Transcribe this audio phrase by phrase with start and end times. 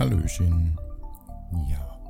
[0.00, 0.78] Hallöchen.
[1.68, 2.00] Ja,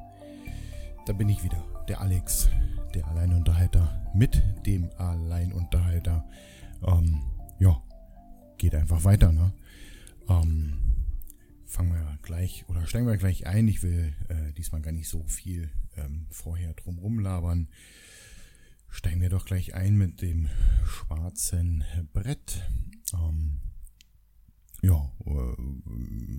[1.07, 1.61] da bin ich wieder.
[1.89, 2.49] Der Alex,
[2.95, 6.25] der Alleinunterhalter mit dem Alleinunterhalter.
[6.87, 7.21] Ähm,
[7.59, 7.83] ja,
[8.59, 9.53] geht einfach weiter, ne?
[10.29, 10.79] Ähm,
[11.67, 13.67] fangen wir gleich oder steigen wir gleich ein.
[13.67, 17.67] Ich will äh, diesmal gar nicht so viel ähm, vorher drumrum labern.
[18.89, 20.49] Steigen wir doch gleich ein mit dem
[20.85, 21.83] schwarzen
[22.13, 22.63] Brett.
[23.15, 23.59] Ähm,
[24.81, 25.11] ja,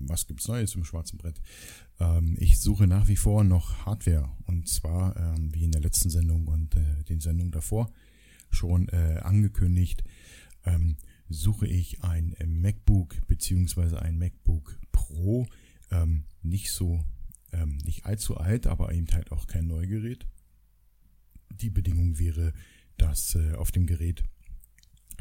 [0.06, 1.40] was gibt's Neues im schwarzen Brett?
[2.00, 6.10] Ähm, ich suche nach wie vor noch Hardware und zwar ähm, wie in der letzten
[6.10, 7.90] Sendung und äh, den Sendungen davor
[8.50, 10.04] schon äh, angekündigt,
[10.64, 10.96] ähm,
[11.28, 15.46] suche ich ein MacBook beziehungsweise ein MacBook Pro,
[15.90, 17.04] ähm, nicht so,
[17.52, 20.26] ähm, nicht allzu alt, aber eben halt auch kein Neugerät.
[21.50, 22.52] Die Bedingung wäre,
[22.96, 24.22] dass äh, auf dem Gerät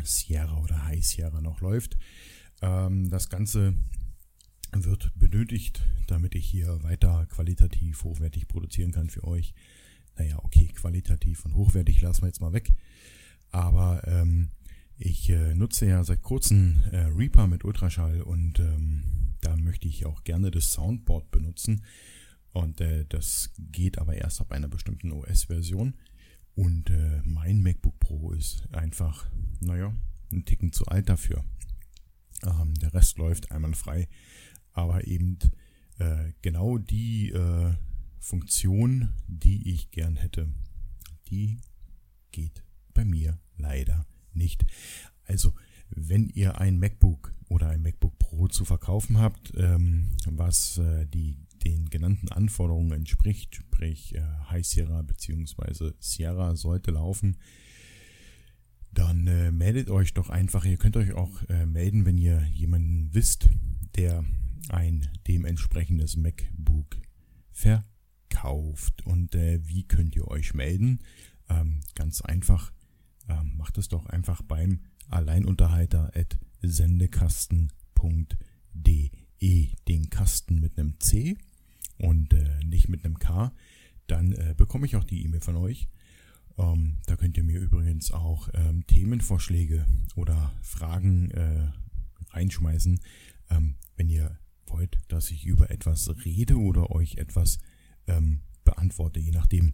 [0.03, 1.97] Sierra oder High Sierra noch läuft.
[2.62, 3.73] Ähm, das Ganze
[4.74, 9.54] wird benötigt, damit ich hier weiter qualitativ hochwertig produzieren kann für euch.
[10.18, 12.72] Naja, okay, qualitativ und hochwertig lassen wir jetzt mal weg.
[13.52, 14.50] Aber ähm,
[14.98, 19.04] ich äh, nutze ja seit kurzem äh, Reaper mit Ultraschall und ähm,
[19.42, 21.84] da möchte ich auch gerne das Soundboard benutzen.
[22.54, 25.96] Und äh, das geht aber erst ab einer bestimmten OS-Version.
[26.56, 29.26] Und äh, mein MacBook Pro ist einfach,
[29.62, 29.94] naja,
[30.32, 31.44] ein Ticken zu alt dafür.
[32.44, 34.08] Ähm, der Rest läuft einwandfrei,
[34.74, 35.38] aber eben
[36.00, 37.74] äh, genau die äh,
[38.20, 40.48] Funktion, die ich gern hätte,
[41.30, 41.58] die
[42.32, 44.66] geht bei mir leider nicht.
[45.26, 45.54] Also,
[45.90, 51.38] wenn ihr ein MacBook oder ein MacBook Pro zu verkaufen habt, ähm, was äh, die
[51.64, 55.92] den genannten Anforderungen entspricht, sprich äh, High Sierra bzw.
[56.00, 57.38] Sierra sollte laufen,
[58.94, 60.66] dann äh, meldet euch doch einfach.
[60.66, 63.50] Ihr könnt euch auch äh, melden, wenn ihr jemanden wisst,
[63.96, 64.26] der
[64.70, 66.98] ein dementsprechendes MacBook
[67.52, 69.06] verkauft.
[69.06, 71.00] Und äh, wie könnt ihr euch melden?
[71.50, 72.72] Ähm, ganz einfach.
[73.28, 77.70] Ähm, macht es doch einfach beim Alleinunterhalter at sendekasten.de.
[79.88, 81.36] Den Kasten mit einem C
[81.98, 83.54] und äh, nicht mit einem K.
[84.08, 85.88] Dann äh, bekomme ich auch die E-Mail von euch
[86.58, 89.86] ähm, da könnt ihr mir übrigens auch ähm, Themenvorschläge
[90.16, 91.70] oder Fragen äh,
[92.32, 93.00] reinschmeißen,
[93.50, 97.60] ähm, wenn ihr wollt, dass ich über etwas rede oder euch etwas
[98.08, 99.74] ähm, beantworte, je nachdem.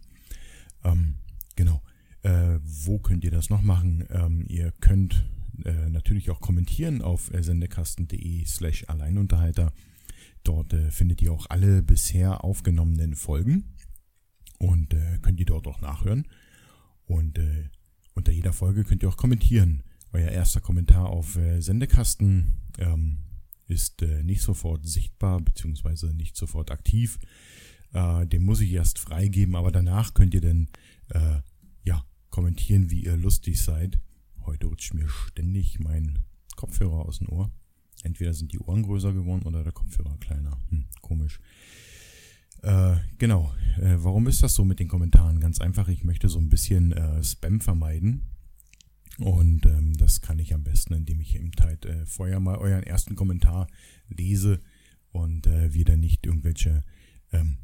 [0.84, 1.16] Ähm,
[1.56, 1.82] genau.
[2.22, 4.04] Äh, wo könnt ihr das noch machen?
[4.10, 5.24] Ähm, ihr könnt
[5.64, 9.72] äh, natürlich auch kommentieren auf äh, sendekasten.de slash Alleinunterhalter.
[10.42, 13.74] Dort äh, findet ihr auch alle bisher aufgenommenen Folgen
[14.58, 16.26] und äh, könnt ihr dort auch nachhören.
[17.06, 17.68] Und äh,
[18.14, 19.82] unter jeder Folge könnt ihr auch kommentieren.
[20.12, 22.46] Euer erster Kommentar auf Sendekasten
[22.78, 23.18] ähm,
[23.68, 27.18] ist äh, nicht sofort sichtbar beziehungsweise nicht sofort aktiv.
[27.92, 30.68] Äh, den muss ich erst freigeben, aber danach könnt ihr dann
[31.10, 31.40] äh,
[31.84, 33.98] ja kommentieren, wie ihr lustig seid.
[34.44, 36.20] Heute rutscht mir ständig mein
[36.56, 37.50] Kopfhörer aus dem Ohr.
[38.02, 40.56] Entweder sind die Ohren größer geworden oder der Kopfhörer kleiner.
[40.70, 41.40] Hm, komisch.
[42.62, 43.52] Äh, genau.
[43.76, 45.40] Äh, warum ist das so mit den Kommentaren?
[45.40, 48.22] Ganz einfach, ich möchte so ein bisschen äh, Spam vermeiden.
[49.18, 52.84] Und ähm, das kann ich am besten, indem ich eben halt äh, vorher mal euren
[52.84, 53.66] ersten Kommentar
[54.08, 54.60] lese
[55.10, 56.84] und äh, wir dann nicht irgendwelche
[57.32, 57.58] ähm,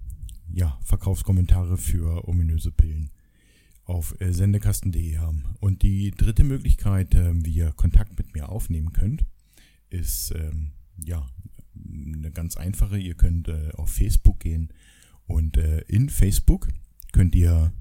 [0.52, 3.10] ja, Verkaufskommentare für ominöse Pillen
[3.84, 5.44] auf äh, sendekasten.de haben.
[5.60, 9.24] Und die dritte Möglichkeit, äh, wie ihr Kontakt mit mir aufnehmen könnt,
[9.90, 10.72] ist ähm,
[11.04, 11.26] ja
[11.76, 12.98] eine ganz einfache.
[12.98, 14.70] Ihr könnt äh, auf Facebook gehen
[15.26, 16.68] und äh, in Facebook
[17.12, 17.72] könnt ihr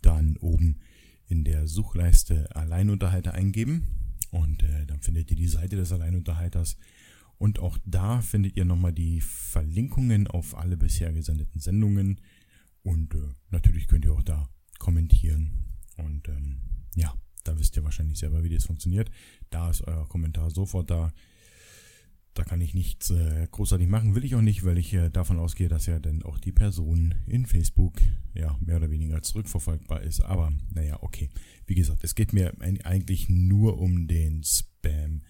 [0.00, 0.78] dann oben
[1.26, 3.86] in der Suchleiste Alleinunterhalter eingeben
[4.30, 6.76] und äh, dann findet ihr die Seite des Alleinunterhalters
[7.38, 12.20] und auch da findet ihr nochmal die Verlinkungen auf alle bisher gesendeten Sendungen
[12.82, 14.48] und äh, natürlich könnt ihr auch da
[14.78, 15.64] kommentieren
[15.96, 16.60] und ähm,
[16.96, 19.10] ja, da wisst ihr wahrscheinlich selber, wie das funktioniert.
[19.50, 21.12] Da ist euer Kommentar sofort da
[22.34, 25.38] da kann ich nichts äh, großartig machen, will ich auch nicht, weil ich äh, davon
[25.38, 28.00] ausgehe, dass ja dann auch die Person in Facebook
[28.34, 30.20] ja mehr oder weniger zurückverfolgbar ist.
[30.20, 31.30] Aber naja, okay.
[31.66, 35.22] Wie gesagt, es geht mir eigentlich nur um den Spam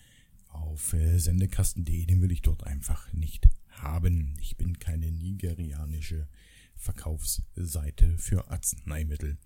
[0.49, 2.07] auf äh, sendekasten.de.
[2.07, 4.37] Den will ich dort einfach nicht haben.
[4.41, 6.27] Ich bin keine nigerianische
[6.75, 9.37] Verkaufsseite für Arzneimittel.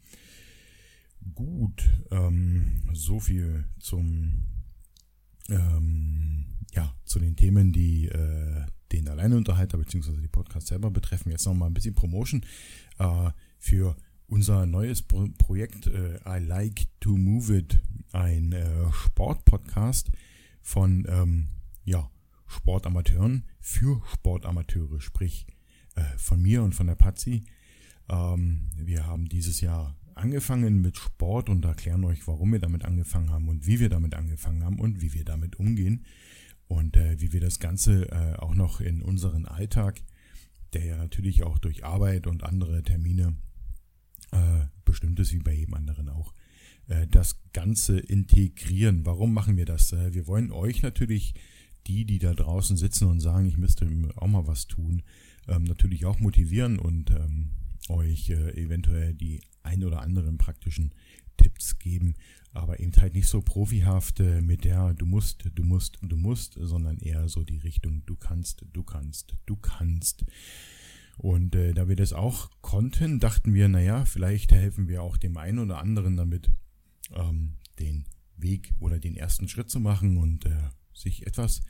[1.35, 4.45] Gut, ähm, so viel zum
[5.49, 10.21] ähm, ja, zu den Themen, die äh, den Alleinunterhalter bzw.
[10.21, 11.31] die Podcast selber betreffen.
[11.31, 12.43] Jetzt nochmal ein bisschen Promotion
[12.99, 17.81] äh, für unser neues Pro Projekt äh, I Like to Move It,
[18.13, 20.11] ein äh, Sportpodcast
[20.61, 21.49] von ähm,
[21.85, 22.11] ja,
[22.47, 25.47] Sportamateuren für Sportamateure, sprich
[25.95, 27.45] äh, von mir und von der Patsy.
[28.09, 33.31] Ähm, wir haben dieses Jahr angefangen mit Sport und erklären euch, warum wir damit angefangen
[33.31, 36.05] haben und wie wir damit angefangen haben und wie wir damit umgehen
[36.69, 40.03] und äh, wie wir das Ganze äh, auch noch in unseren Alltag,
[40.75, 43.37] der ja natürlich auch durch Arbeit und andere Termine
[44.33, 46.35] äh, bestimmt ist, wie bei jedem anderen auch,
[46.89, 49.07] äh, das Ganze integrieren.
[49.07, 49.93] Warum machen wir das?
[49.93, 51.35] Äh, wir wollen euch natürlich,
[51.87, 55.03] die, die da draußen sitzen und sagen, ich müsste auch mal was tun,
[55.47, 57.51] ähm, natürlich auch motivieren und ähm,
[57.89, 60.93] euch äh, eventuell die ein oder anderen praktischen
[61.39, 62.15] Tipps geben,
[62.53, 66.59] aber eben halt nicht so profihaft äh, mit der du musst, du musst, du musst,
[66.61, 70.25] sondern eher so die Richtung du kannst, du kannst, du kannst.
[71.17, 75.37] Und äh, da wir das auch konnten, dachten wir, naja, vielleicht helfen wir auch dem
[75.37, 76.51] einen oder anderen damit,
[77.15, 78.05] ähm, den
[78.37, 81.63] Weg oder den ersten Schritt zu machen und äh, sich etwas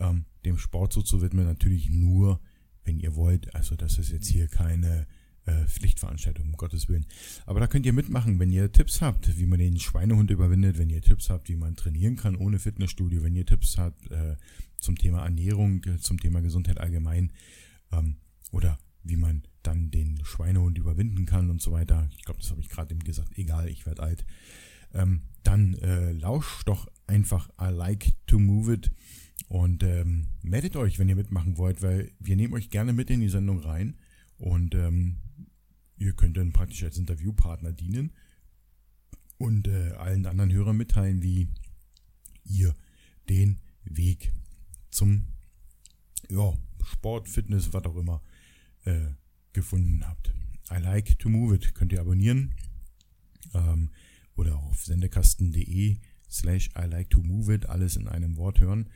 [0.00, 1.44] ähm, dem Sport so zu widmen.
[1.44, 2.40] Natürlich nur,
[2.84, 3.54] wenn ihr wollt.
[3.54, 5.06] Also das ist jetzt hier keine
[5.46, 7.06] äh, Pflichtveranstaltung, um Gottes Willen.
[7.46, 10.90] Aber da könnt ihr mitmachen, wenn ihr Tipps habt, wie man den Schweinehund überwindet, wenn
[10.90, 14.36] ihr Tipps habt, wie man trainieren kann ohne Fitnessstudio, wenn ihr Tipps habt äh,
[14.78, 17.32] zum Thema Ernährung, äh, zum Thema Gesundheit allgemein
[17.92, 18.16] ähm,
[18.52, 22.08] oder wie man dann den Schweinehund überwinden kann und so weiter.
[22.16, 23.36] Ich glaube, das habe ich gerade eben gesagt.
[23.38, 24.24] Egal, ich werde alt.
[24.92, 28.90] Ähm, dann äh, lauscht doch einfach I like to move it
[29.48, 33.20] und ähm, meldet euch, wenn ihr mitmachen wollt, weil wir nehmen euch gerne mit in
[33.20, 33.96] die Sendung rein
[34.38, 35.16] und ähm,
[35.96, 38.12] ihr könnt dann praktisch als Interviewpartner dienen
[39.38, 41.48] und äh, allen anderen Hörern mitteilen, wie
[42.44, 42.74] ihr
[43.28, 44.32] den Weg
[44.90, 45.26] zum
[46.30, 46.52] ja,
[46.84, 48.22] Sport, Fitness, was auch immer
[48.84, 49.08] äh,
[49.52, 50.32] gefunden habt.
[50.70, 51.74] I like to move it.
[51.74, 52.54] Könnt ihr abonnieren
[53.54, 53.90] ähm,
[54.36, 55.98] oder auf sendekasten.de
[56.30, 58.90] slash I like to move it alles in einem Wort hören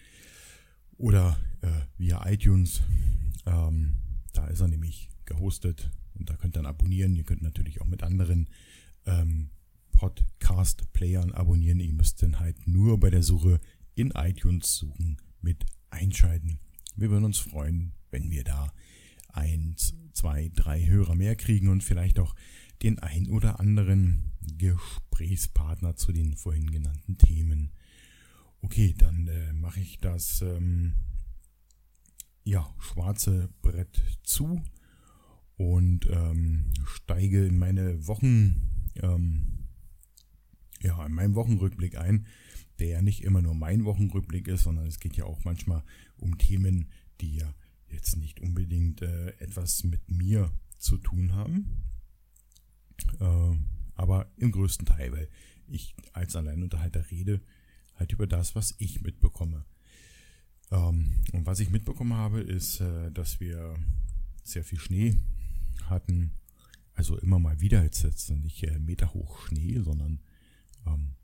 [0.97, 2.83] oder äh, via iTunes.
[3.47, 3.97] Ähm,
[4.33, 7.15] da ist er nämlich gehostet und da könnt ihr dann abonnieren.
[7.15, 8.49] Ihr könnt natürlich auch mit anderen
[9.07, 9.51] ähm,
[9.93, 11.81] Podcast-Playern abonnieren.
[11.81, 13.61] Ihr müsst dann halt nur bei der Suche
[13.95, 16.61] in iTunes suchen mit einschalten.
[16.97, 18.73] Wir würden uns freuen, wenn wir da
[19.29, 22.35] eins, zwei, drei Hörer mehr kriegen und vielleicht auch
[22.83, 27.73] den ein oder anderen Gesprächspartner zu den vorhin genannten Themen.
[28.61, 30.95] Okay, dann äh, mache ich das ähm,
[32.45, 34.63] ja, schwarze Brett zu
[35.59, 39.69] und ähm, steige in meine Wochen, ähm,
[40.81, 42.27] ja, in meinen Wochenrückblick ein,
[42.79, 45.83] der ja nicht immer nur mein Wochenrückblick ist, sondern es geht ja auch manchmal
[46.17, 46.87] um Themen,
[47.21, 47.55] die ja
[47.89, 51.83] jetzt nicht unbedingt äh, etwas mit mir zu tun haben.
[53.19, 53.57] Äh,
[53.95, 55.29] aber im größten Teil, weil
[55.67, 57.41] ich als Alleinunterhalter rede
[57.97, 59.65] halt über das, was ich mitbekomme.
[60.71, 63.75] Ähm, und was ich mitbekommen habe, ist, äh, dass wir
[64.45, 65.19] sehr viel Schnee
[65.87, 66.33] hatten.
[66.95, 70.21] Also immer mal wieder jetzt, jetzt nicht äh, Meter hoch Schnee, sondern
[70.87, 71.15] ähm,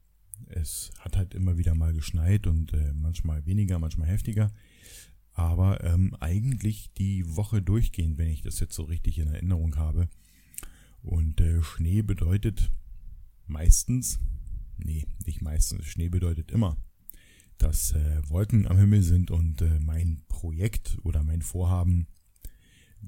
[0.49, 4.53] es hat halt immer wieder mal geschneit und äh, manchmal weniger, manchmal heftiger.
[5.33, 10.09] Aber ähm, eigentlich die Woche durchgehend, wenn ich das jetzt so richtig in Erinnerung habe.
[11.03, 12.71] Und äh, Schnee bedeutet
[13.47, 14.21] meistens,
[14.79, 16.77] nee, nicht meistens, Schnee bedeutet immer,
[17.59, 22.07] dass äh, Wolken am Himmel sind und äh, mein Projekt oder mein Vorhaben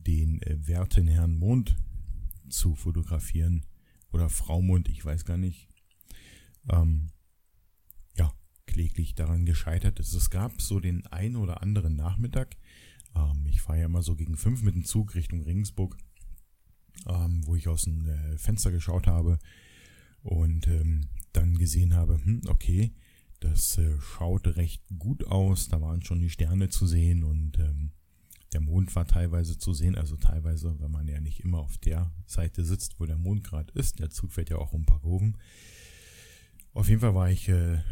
[0.03, 1.76] den äh, werten Herrn Mond
[2.49, 3.67] zu fotografieren
[4.12, 5.69] oder Frau Mond, ich weiß gar nicht,
[6.71, 7.11] ähm,
[8.17, 8.33] ja,
[8.67, 10.15] kläglich daran gescheitert ist.
[10.15, 12.57] Es gab so den ein oder anderen Nachmittag,
[13.15, 15.97] ähm, ich fahre ja immer so gegen fünf mit dem Zug Richtung Regensburg,
[17.07, 19.38] ähm, wo ich aus dem äh, Fenster geschaut habe
[20.23, 22.93] und ähm, dann gesehen habe, hm, okay,
[23.41, 27.93] das äh, schaut recht gut aus, da waren schon die Sterne zu sehen und ähm,
[28.56, 32.10] der Mond war teilweise zu sehen, also teilweise, wenn man ja nicht immer auf der
[32.25, 33.98] Seite sitzt, wo der Mond gerade ist.
[33.98, 35.36] Der Zug fährt ja auch um ein paar Kurven.
[36.72, 37.82] Auf jeden Fall war ich äh,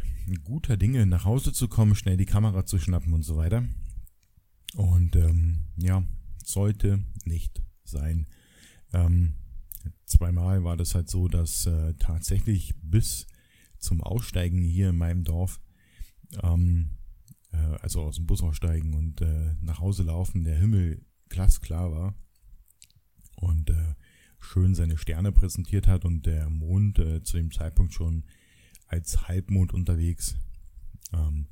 [0.43, 3.63] guter Dinge, nach Hause zu kommen, schnell die Kamera zu schnappen und so weiter.
[4.75, 6.03] Und ähm, ja,
[6.43, 8.25] sollte nicht sein.
[8.91, 9.35] Ähm,
[10.07, 13.27] zweimal war das halt so, dass äh, tatsächlich bis
[13.77, 15.61] zum Aussteigen hier in meinem Dorf
[16.41, 16.94] ähm,
[17.55, 22.15] äh, also aus dem Bus aussteigen und äh, nach Hause laufen, der Himmel glasklar war
[23.37, 23.95] und äh,
[24.39, 28.23] schön seine Sterne präsentiert hat und der Mond äh, zu dem Zeitpunkt schon
[28.87, 30.37] als Halbmond unterwegs,
[31.13, 31.47] ähm,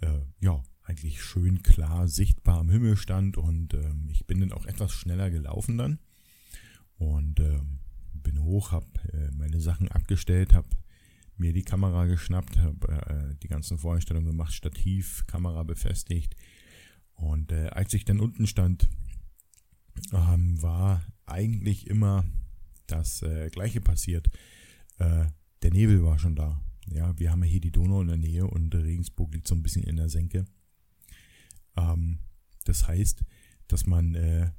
[0.00, 4.66] äh, ja, eigentlich schön klar sichtbar am Himmel stand und ähm, ich bin dann auch
[4.66, 6.00] etwas schneller gelaufen dann
[6.98, 7.78] und ähm,
[8.12, 10.68] bin hoch, habe äh, meine Sachen abgestellt, habe
[11.40, 16.36] mir die Kamera geschnappt, habe äh, die ganzen Voreinstellungen gemacht, Stativ, Kamera befestigt.
[17.14, 18.88] Und äh, als ich dann unten stand,
[20.12, 22.24] ähm, war eigentlich immer
[22.86, 24.28] das äh, Gleiche passiert.
[24.98, 25.26] Äh,
[25.62, 26.60] der Nebel war schon da.
[26.88, 29.62] Ja, wir haben ja hier die Donau in der Nähe und Regensburg liegt so ein
[29.62, 30.44] bisschen in der Senke.
[31.76, 32.18] Ähm,
[32.64, 33.24] das heißt,
[33.68, 34.50] dass man äh,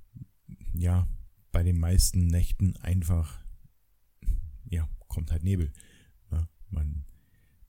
[0.74, 1.08] ja
[1.52, 3.40] bei den meisten Nächten einfach
[4.70, 5.72] ja kommt halt Nebel.
[6.72, 7.06] Man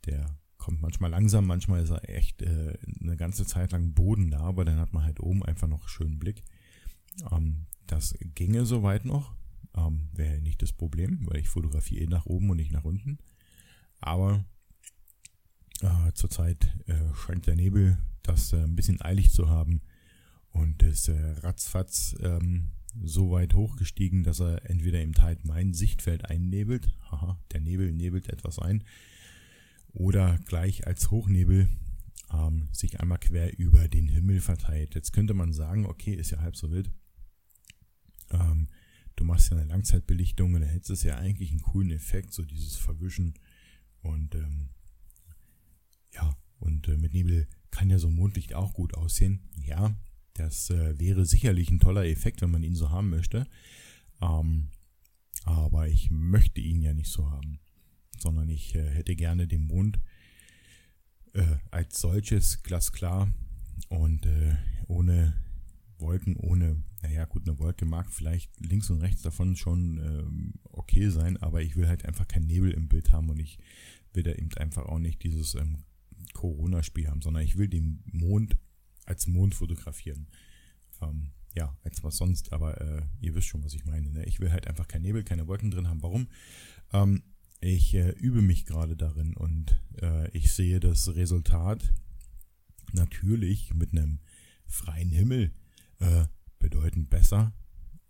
[0.07, 4.41] der kommt manchmal langsam, manchmal ist er echt äh, eine ganze Zeit lang Boden da,
[4.41, 6.43] aber dann hat man halt oben einfach noch schönen Blick.
[7.31, 9.35] Ähm, das ginge soweit noch,
[9.77, 13.19] ähm, wäre nicht das Problem, weil ich fotografiere eh nach oben und nicht nach unten.
[14.01, 14.45] Aber
[15.81, 19.83] äh, zurzeit äh, scheint der Nebel das äh, ein bisschen eilig zu haben
[20.51, 22.71] und ist äh, ratzfatz ähm,
[23.01, 28.29] so weit hochgestiegen, dass er entweder im Teil mein Sichtfeld einnebelt, haha, der Nebel nebelt
[28.29, 28.85] etwas ein,
[29.93, 31.69] oder gleich als Hochnebel
[32.33, 34.95] ähm, sich einmal quer über den Himmel verteilt.
[34.95, 36.91] Jetzt könnte man sagen, okay, ist ja halb so wild.
[38.31, 38.69] Ähm,
[39.17, 42.43] du machst ja eine Langzeitbelichtung und dann hättest es ja eigentlich einen coolen Effekt, so
[42.43, 43.35] dieses Verwischen.
[44.01, 44.71] Und ähm,
[46.15, 49.41] ja, und äh, mit Nebel kann ja so Mondlicht auch gut aussehen.
[49.63, 49.95] Ja,
[50.35, 53.47] das äh, wäre sicherlich ein toller Effekt, wenn man ihn so haben möchte.
[54.21, 54.69] Ähm,
[55.45, 57.59] aber ich möchte ihn ja nicht so haben
[58.23, 60.01] sondern ich äh, hätte gerne den Mond
[61.35, 63.31] äh, als solches glasklar
[63.89, 65.35] und äh, ohne
[65.99, 71.11] Wolken, ohne, naja gut, eine Wolke mag vielleicht links und rechts davon schon ähm, okay
[71.11, 73.59] sein, aber ich will halt einfach keinen Nebel im Bild haben und ich
[74.13, 75.85] will da eben einfach auch nicht dieses ähm,
[76.33, 78.57] Corona-Spiel haben, sondern ich will den Mond
[79.05, 80.29] als Mond fotografieren.
[81.01, 84.11] Ähm, ja, als was sonst, aber äh, ihr wisst schon, was ich meine.
[84.11, 84.25] Ne?
[84.25, 86.03] Ich will halt einfach keinen Nebel, keine Wolken drin haben.
[86.03, 86.29] Warum?
[86.93, 87.23] Ähm,
[87.61, 91.93] ich äh, übe mich gerade darin und äh, ich sehe das Resultat
[92.93, 94.19] natürlich mit einem
[94.67, 95.53] freien Himmel
[96.01, 96.25] äh,
[96.59, 97.53] bedeutend besser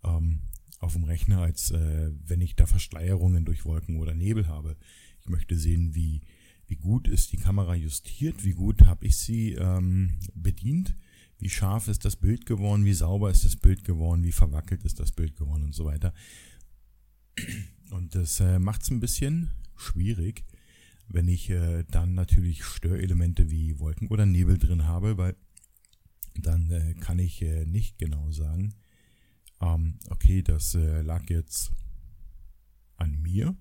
[0.03, 0.41] ähm,
[0.79, 4.75] auf dem Rechner, als äh, wenn ich da Verschleierungen durch Wolken oder Nebel habe.
[5.21, 6.21] Ich möchte sehen, wie,
[6.73, 10.95] wie gut ist die Kamera justiert, wie gut habe ich sie ähm, bedient,
[11.37, 14.99] wie scharf ist das Bild geworden, wie sauber ist das Bild geworden, wie verwackelt ist
[14.99, 16.15] das Bild geworden und so weiter.
[17.91, 20.45] Und das äh, macht es ein bisschen schwierig,
[21.09, 25.35] wenn ich äh, dann natürlich Störelemente wie Wolken oder Nebel drin habe, weil
[26.33, 28.73] dann äh, kann ich äh, nicht genau sagen,
[29.61, 31.71] ähm, okay, das äh, lag jetzt
[32.95, 33.55] an mir,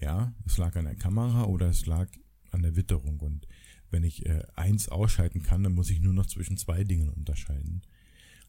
[0.00, 2.08] ja, es lag an der Kamera oder es lag
[2.50, 3.20] an der Witterung.
[3.20, 3.46] Und
[3.90, 7.82] wenn ich äh, eins ausschalten kann, dann muss ich nur noch zwischen zwei Dingen unterscheiden.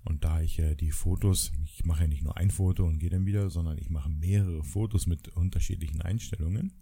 [0.04, 3.10] Und da ich äh, die Fotos, ich mache ja nicht nur ein Foto und gehe
[3.10, 6.74] dann wieder, sondern ich mache mehrere Fotos mit unterschiedlichen Einstellungen,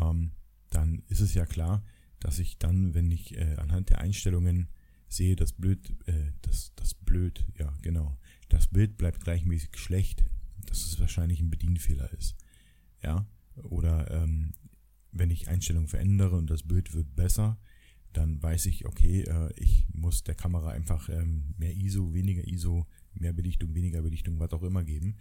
[0.00, 0.32] ähm,
[0.70, 1.84] dann ist es ja klar,
[2.20, 4.68] dass ich dann, wenn ich äh, anhand der Einstellungen
[5.08, 10.24] sehe, das blöd, äh, das, das blöd, ja genau, das Bild bleibt gleichmäßig schlecht,
[10.66, 12.36] dass es wahrscheinlich ein Bedienfehler ist.
[13.02, 13.26] Ja,
[13.64, 14.52] oder ähm,
[15.12, 17.58] wenn ich Einstellungen verändere und das Bild wird besser,
[18.12, 22.86] dann weiß ich, okay, äh, ich muss der Kamera einfach ähm, mehr ISO, weniger ISO,
[23.14, 25.16] mehr Belichtung, weniger Belichtung, was auch immer geben.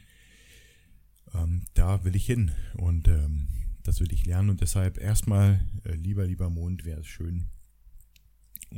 [1.33, 3.47] Ähm, da will ich hin und ähm,
[3.83, 7.47] das will ich lernen und deshalb erstmal, äh, lieber, lieber Mond, wäre es schön,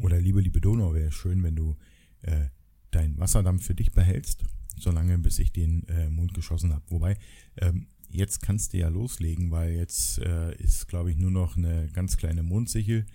[0.02, 1.76] oder liebe, liebe Donau, wäre es schön, wenn du
[2.22, 2.48] äh,
[2.92, 4.46] deinen Wasserdampf für dich behältst,
[4.78, 6.84] solange bis ich den äh, Mond geschossen habe.
[6.90, 7.18] Wobei,
[7.58, 11.90] ähm, jetzt kannst du ja loslegen, weil jetzt äh, ist, glaube ich, nur noch eine
[11.94, 13.06] ganz kleine Mondsichel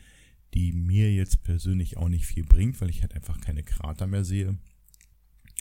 [0.55, 4.25] die mir jetzt persönlich auch nicht viel bringt, weil ich halt einfach keine Krater mehr
[4.25, 4.57] sehe.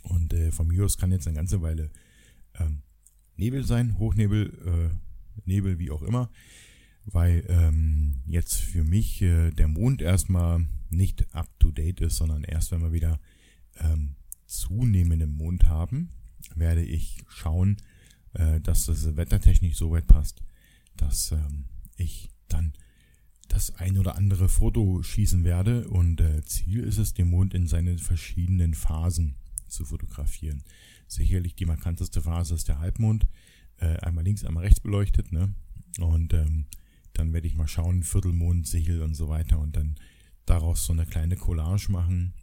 [0.04, 1.90] Und äh, von mir aus kann jetzt eine ganze Weile
[2.60, 2.84] ähm,
[3.36, 6.30] Nebel sein, Hochnebel, äh, Nebel, wie auch immer,
[7.06, 12.44] weil ähm, jetzt für mich äh, der Mond erstmal nicht up to date ist, sondern
[12.44, 13.20] erst wenn wir wieder
[13.78, 16.12] ähm, zunehmenden Mond haben,
[16.54, 17.78] werde ich schauen,
[18.34, 20.42] äh, dass das wettertechnisch so weit passt,
[20.98, 21.66] dass ähm,
[21.98, 22.74] ich dann
[23.48, 27.68] das ein oder andere Foto schießen werde und äh, Ziel ist es, den Mond in
[27.68, 29.36] seinen verschiedenen Phasen
[29.68, 30.64] zu fotografieren.
[31.08, 33.28] Sicherlich die markanteste Phase ist der Halbmond,
[33.78, 35.54] äh, einmal links, einmal rechts beleuchtet, ne?
[36.00, 36.66] Und ähm,
[37.14, 39.96] dann werde ich mal schauen, Viertelmond, Sichel und so weiter und dann
[40.46, 42.34] daraus so eine kleine Collage machen.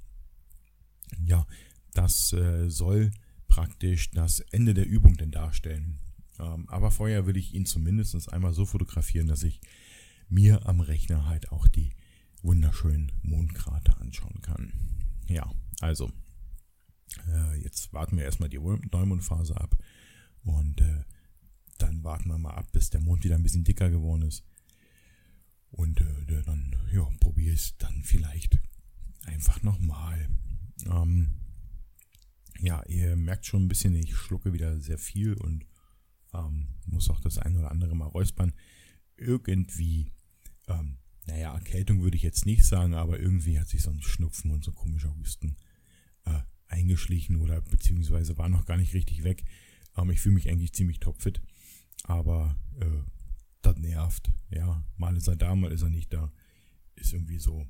[1.24, 1.46] Ja,
[1.92, 3.10] das äh, soll
[3.60, 5.98] praktisch das Ende der Übung denn darstellen.
[6.38, 9.60] Ähm, aber vorher will ich ihn zumindest einmal so fotografieren, dass ich
[10.30, 11.90] mir am Rechner halt auch die
[12.40, 14.72] wunderschönen Mondkrater anschauen kann.
[15.28, 15.52] Ja,
[15.82, 16.10] also
[17.28, 19.76] äh, jetzt warten wir erstmal die Neumondphase ab
[20.42, 21.04] und äh,
[21.76, 24.42] dann warten wir mal ab, bis der Mond wieder ein bisschen dicker geworden ist.
[25.70, 28.58] Und äh, dann ja, probiere ich es dann vielleicht
[29.26, 30.30] einfach nochmal.
[30.86, 31.40] Ähm,
[32.62, 35.66] ja, ihr merkt schon ein bisschen, ich schlucke wieder sehr viel und
[36.32, 38.52] ähm, muss auch das ein oder andere mal räuspern.
[39.16, 40.12] Irgendwie,
[40.68, 44.50] ähm, naja, Erkältung würde ich jetzt nicht sagen, aber irgendwie hat sich so ein Schnupfen
[44.50, 45.56] und so komischer Husten
[46.24, 49.44] äh, eingeschlichen oder beziehungsweise war noch gar nicht richtig weg.
[49.96, 51.40] Ähm, ich fühle mich eigentlich ziemlich topfit,
[52.04, 53.02] aber äh,
[53.62, 54.30] das nervt.
[54.50, 56.32] Ja, mal ist er da, mal ist er nicht da.
[56.94, 57.66] Ist irgendwie so,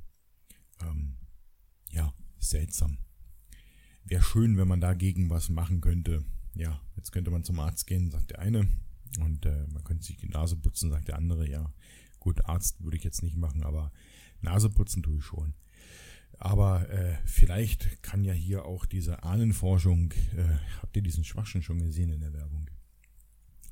[0.80, 1.16] ähm,
[1.90, 2.98] ja, seltsam.
[4.10, 6.24] Wäre schön, wenn man dagegen was machen könnte.
[6.56, 8.66] Ja, jetzt könnte man zum Arzt gehen, sagt der eine.
[9.20, 11.48] Und äh, man könnte sich die Nase putzen, sagt der andere.
[11.48, 11.72] Ja,
[12.18, 13.92] gut, Arzt würde ich jetzt nicht machen, aber
[14.40, 15.54] Nase putzen tue ich schon.
[16.38, 21.78] Aber äh, vielleicht kann ja hier auch diese Ahnenforschung, äh, habt ihr diesen Schwachschen schon
[21.78, 22.68] gesehen in der Werbung?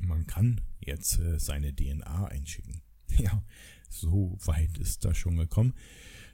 [0.00, 2.80] Man kann jetzt äh, seine DNA einschicken.
[3.18, 3.42] Ja,
[3.88, 5.74] so weit ist das schon gekommen.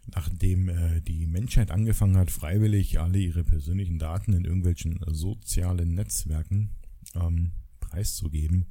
[0.07, 6.71] Nachdem äh, die Menschheit angefangen hat, freiwillig alle ihre persönlichen Daten in irgendwelchen sozialen Netzwerken
[7.15, 8.67] ähm, preiszugeben,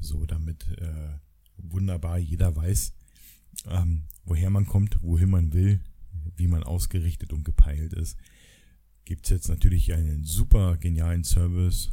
[0.00, 1.18] so damit äh,
[1.56, 2.94] wunderbar jeder weiß,
[3.68, 5.80] ähm, woher man kommt, wohin man will,
[6.36, 8.16] wie man ausgerichtet und gepeilt ist,
[9.04, 11.90] gibt es jetzt natürlich einen super genialen Service.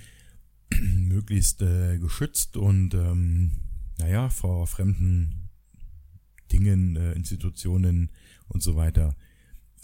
[0.81, 3.51] möglichst äh, geschützt und ähm,
[3.97, 5.49] naja, vor fremden
[6.51, 8.09] Dingen, äh, Institutionen
[8.47, 9.15] und so weiter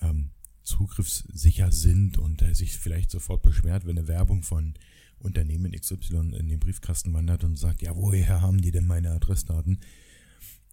[0.02, 0.32] ähm,
[0.64, 4.74] zugriffssicher sind und äh, sich vielleicht sofort beschwert, wenn eine Werbung von
[5.20, 9.80] Unternehmen XY in den Briefkasten wandert und sagt, ja, woher haben die denn meine Adressdaten?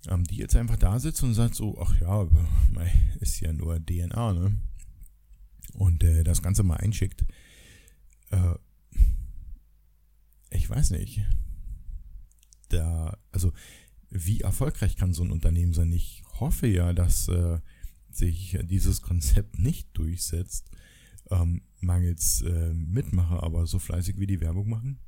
[0.09, 2.27] Ähm, die jetzt einfach da sitzt und sagt so, ach ja,
[3.21, 4.57] ist ja nur DNA, ne?
[5.75, 7.25] Und äh, das Ganze mal einschickt.
[8.31, 8.55] Äh,
[10.51, 11.21] ich weiß nicht.
[12.69, 13.53] Da, also,
[14.11, 15.93] wie erfolgreich kann so ein Unternehmen sein?
[15.93, 17.61] Ich hoffe ja, dass äh,
[18.11, 20.71] sich dieses Konzept nicht durchsetzt,
[21.31, 24.99] ähm, mangels äh, Mitmacher, aber so fleißig wie die Werbung machen,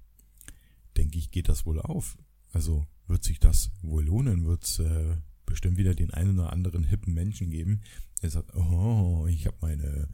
[0.96, 2.16] denke ich, geht das wohl auf.
[2.52, 6.84] Also, wird sich das wohl lohnen, wird es äh, bestimmt wieder den einen oder anderen
[6.84, 7.82] hippen Menschen geben,
[8.22, 10.08] der sagt, oh, ich habe meine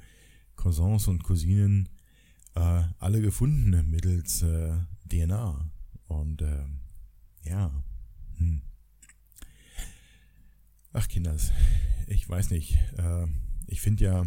[0.57, 1.89] Cousins und Cousinen
[2.55, 4.73] äh, alle gefunden mittels äh,
[5.09, 5.71] DNA.
[6.09, 6.65] Und äh,
[7.45, 7.71] ja,
[8.37, 8.63] hm.
[10.93, 11.53] Ach Kinders,
[12.07, 12.79] ich weiß nicht.
[12.97, 13.27] Äh,
[13.67, 14.27] ich finde ja,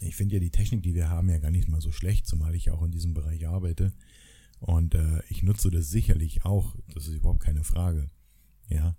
[0.00, 2.54] ich finde ja die Technik, die wir haben, ja gar nicht mal so schlecht, zumal
[2.54, 3.92] ich auch in diesem Bereich arbeite.
[4.60, 8.10] Und äh, ich nutze das sicherlich auch, das ist überhaupt keine Frage.
[8.68, 8.96] Ja,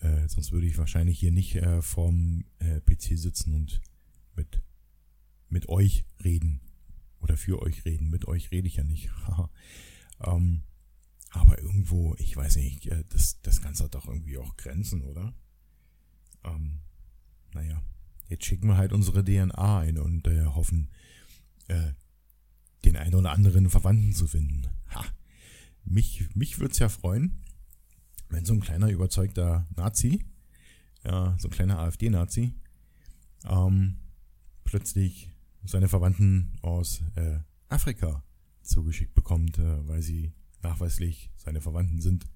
[0.00, 3.80] äh, sonst würde ich wahrscheinlich hier nicht äh, vorm äh, PC sitzen und
[4.36, 4.62] mit,
[5.48, 6.60] mit euch reden
[7.20, 8.10] oder für euch reden.
[8.10, 9.10] Mit euch rede ich ja nicht.
[10.24, 10.62] ähm,
[11.30, 15.34] aber irgendwo, ich weiß nicht, äh, das, das Ganze hat doch irgendwie auch Grenzen, oder?
[16.44, 16.80] Ähm,
[17.52, 17.82] naja,
[18.28, 20.90] jetzt schicken wir halt unsere DNA ein und äh, hoffen,
[21.68, 21.92] äh,
[22.84, 24.66] den einen oder anderen Verwandten zu finden.
[24.94, 25.04] Ha,
[25.84, 27.42] mich, mich würde es ja freuen,
[28.28, 30.24] wenn so ein kleiner überzeugter Nazi,
[31.04, 32.52] ja, so ein kleiner AfD-Nazi,
[33.44, 33.96] ähm,
[34.64, 35.30] plötzlich
[35.64, 37.38] seine Verwandten aus äh,
[37.68, 38.22] Afrika
[38.62, 42.26] zugeschickt bekommt, äh, weil sie nachweislich seine Verwandten sind.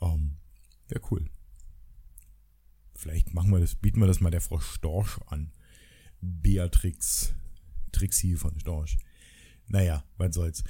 [0.00, 0.36] Ähm,
[0.88, 1.28] Wäre cool.
[2.94, 5.52] Vielleicht machen wir das, bieten wir das mal der Frau Storch an.
[6.20, 7.34] Beatrix
[7.92, 8.98] Trixie von Storch.
[9.68, 10.64] Naja, was soll's.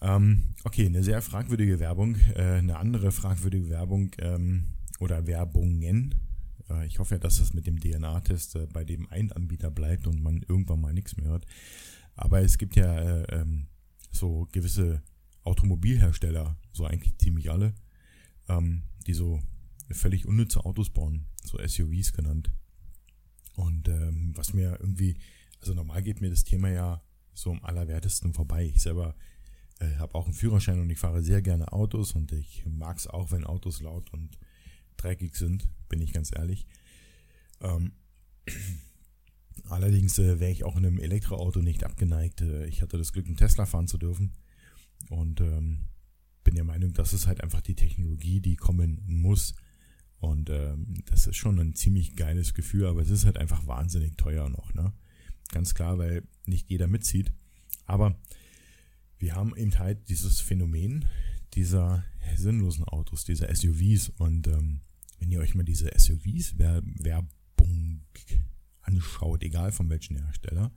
[0.00, 2.16] Ähm, okay, eine sehr fragwürdige Werbung.
[2.34, 4.66] Äh, eine andere fragwürdige Werbung ähm,
[5.00, 6.14] oder Werbungen.
[6.68, 10.06] Äh, ich hoffe ja, dass das mit dem DNA-Test äh, bei dem einen Anbieter bleibt
[10.06, 11.46] und man irgendwann mal nichts mehr hört.
[12.14, 13.66] Aber es gibt ja äh, ähm,
[14.12, 15.02] so gewisse
[15.42, 17.74] Automobilhersteller, so eigentlich ziemlich alle,
[18.48, 19.40] ähm, die so
[19.90, 22.50] völlig unnütze Autos bauen, so SUVs genannt.
[23.56, 25.16] Und ähm, was mir irgendwie,
[25.60, 27.02] also normal geht mir das Thema ja
[27.34, 28.64] so am allerwertesten vorbei.
[28.64, 29.14] Ich selber
[29.80, 33.06] äh, habe auch einen Führerschein und ich fahre sehr gerne Autos und ich mag es
[33.06, 34.38] auch, wenn Autos laut und
[34.96, 36.66] dreckig sind, bin ich ganz ehrlich.
[37.60, 37.92] Ähm,
[39.68, 42.42] allerdings äh, wäre ich auch in einem Elektroauto nicht abgeneigt.
[42.42, 44.32] Äh, ich hatte das Glück, einen Tesla fahren zu dürfen
[45.08, 45.86] und ähm,
[46.44, 49.54] bin der Meinung, das ist halt einfach die Technologie, die kommen muss.
[50.18, 54.16] Und ähm, das ist schon ein ziemlich geiles Gefühl, aber es ist halt einfach wahnsinnig
[54.18, 54.92] teuer noch, ne?
[55.52, 57.32] Ganz klar, weil nicht jeder mitzieht.
[57.86, 58.16] Aber
[59.18, 61.06] wir haben eben halt dieses Phänomen
[61.54, 62.04] dieser
[62.36, 64.10] sinnlosen Autos, dieser SUVs.
[64.18, 64.80] Und ähm,
[65.18, 68.02] wenn ihr euch mal diese SUVs Werbung
[68.82, 70.72] anschaut, egal von welchen Hersteller,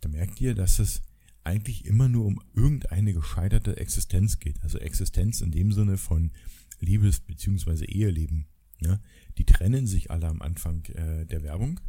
[0.00, 1.02] dann merkt ihr, dass es
[1.44, 4.62] eigentlich immer nur um irgendeine gescheiterte Existenz geht.
[4.62, 6.32] Also Existenz in dem Sinne von
[6.80, 7.84] Liebes- bzw.
[7.84, 8.46] Eheleben.
[8.80, 8.98] Ja?
[9.38, 11.80] Die trennen sich alle am Anfang äh, der Werbung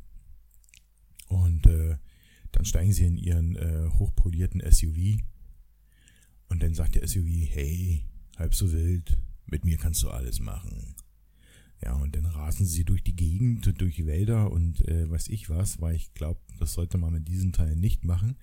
[1.32, 1.96] und äh,
[2.52, 5.24] dann steigen sie in ihren äh, hochpolierten SUV
[6.50, 8.04] und dann sagt der SUV, hey,
[8.38, 10.96] halb so wild, mit mir kannst du alles machen.
[11.82, 15.80] Ja, und dann rasen sie durch die Gegend, durch Wälder und äh, weiß ich was,
[15.80, 18.36] weil ich glaube, das sollte man mit diesen Teilen nicht machen.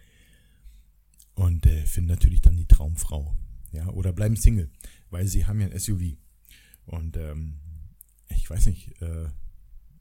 [1.34, 3.36] Und äh, finden natürlich dann die Traumfrau.
[3.72, 4.70] Ja, oder bleiben Single,
[5.10, 6.16] weil sie haben ja ein SUV.
[6.86, 7.58] Und ähm,
[8.30, 9.28] ich weiß nicht, äh,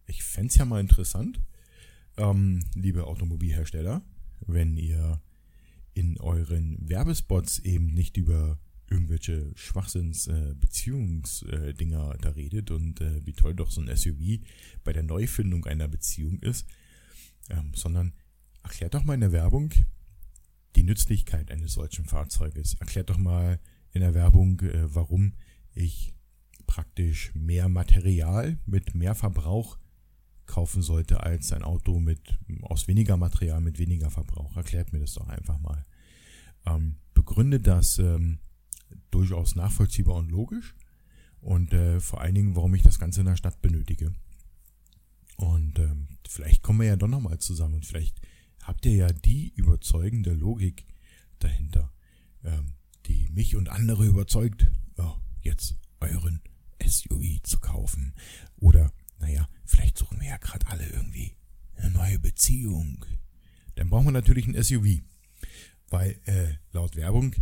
[0.08, 1.42] ich fände ja mal interessant,
[2.18, 4.04] ähm, liebe Automobilhersteller,
[4.46, 5.22] wenn ihr
[5.94, 13.54] in euren Werbespots eben nicht über irgendwelche Schwachsinns-Beziehungsdinger äh, da redet und äh, wie toll
[13.54, 14.40] doch so ein SUV
[14.84, 16.66] bei der Neufindung einer Beziehung ist,
[17.50, 18.14] ähm, sondern
[18.64, 19.72] erklärt doch mal in der Werbung
[20.76, 22.76] die Nützlichkeit eines solchen Fahrzeuges.
[22.76, 23.60] Erklärt doch mal
[23.92, 25.34] in der Werbung, äh, warum
[25.74, 26.14] ich
[26.66, 29.78] praktisch mehr Material mit mehr Verbrauch
[30.48, 34.56] kaufen sollte als ein Auto mit aus weniger Material mit weniger Verbrauch.
[34.56, 35.86] Erklärt mir das doch einfach mal.
[36.66, 38.40] Ähm, begründet das ähm,
[39.12, 40.76] durchaus nachvollziehbar und logisch
[41.42, 44.14] und äh, vor allen Dingen, warum ich das Ganze in der Stadt benötige.
[45.38, 48.20] Und ähm, vielleicht kommen wir ja doch nochmal zusammen und vielleicht
[48.64, 50.86] habt ihr ja die überzeugende Logik
[51.40, 51.92] dahinter,
[52.44, 52.74] ähm,
[53.06, 56.42] die mich und andere überzeugt, oh, jetzt euren
[56.84, 58.14] SUV zu kaufen.
[58.58, 61.36] Oder, naja, vielleicht suchen wir ja gerade alle irgendwie
[61.76, 63.06] eine neue Beziehung.
[63.76, 65.02] Dann brauchen wir natürlich ein SUV.
[65.90, 67.34] Weil äh, laut Werbung